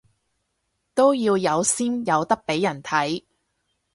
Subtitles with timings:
[0.95, 3.21] 都要有先有得畀人睇